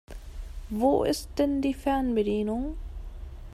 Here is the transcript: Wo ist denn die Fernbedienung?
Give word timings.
Wo 0.71 1.03
ist 1.03 1.29
denn 1.37 1.61
die 1.61 1.75
Fernbedienung? 1.75 2.75